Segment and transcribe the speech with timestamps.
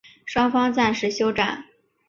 [0.25, 1.63] 双方暂时休战。